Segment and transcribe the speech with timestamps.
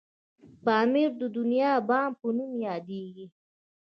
[0.63, 3.27] پامير د دنيا بام په نوم یادیږي.